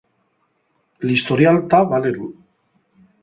L'historial 1.09 1.61
ta 1.73 1.83
baleru. 1.91 2.31